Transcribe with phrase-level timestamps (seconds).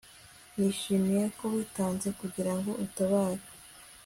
[0.55, 3.45] Nishimiye ko witanze kugirango utabare